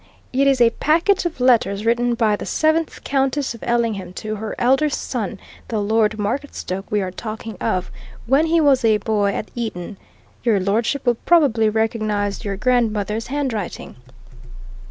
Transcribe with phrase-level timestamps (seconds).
[0.33, 4.55] It is a packet of letters written by the seventh Countess of Ellingham to her
[4.57, 7.91] elder son, the Lord Marketstoke we are talking of,
[8.25, 9.97] when he was a boy at Eton.
[10.43, 13.95] Your Lordship will probably recognize your grandmother's handwriting."